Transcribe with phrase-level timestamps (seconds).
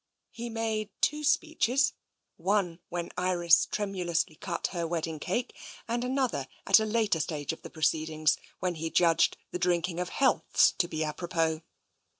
[0.31, 1.93] He made two speeches,
[2.35, 5.55] one when Iris tremulously cut her wedding cake,
[5.87, 10.09] and another at a later stage of the proceedings, when he judged the drinking of
[10.09, 11.61] healths to be apropos.